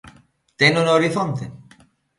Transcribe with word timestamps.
Teno 0.59 0.81
no 0.83 0.91
horizonte? 0.97 1.45